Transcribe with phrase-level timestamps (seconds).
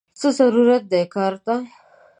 [0.19, 1.55] څه ضرورت دې کار ته!!